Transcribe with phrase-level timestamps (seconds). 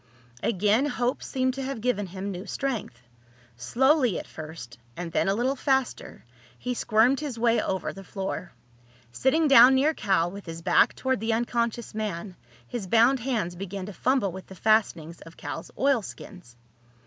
[0.41, 3.03] Again hope seemed to have given him new strength.
[3.55, 6.25] Slowly at first, and then a little faster,
[6.57, 8.51] he squirmed his way over the floor.
[9.11, 12.35] Sitting down near Cal, with his back toward the unconscious man,
[12.67, 16.55] his bound hands began to fumble with the fastenings of Cal's oilskins.